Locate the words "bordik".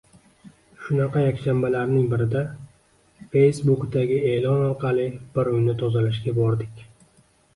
6.39-6.81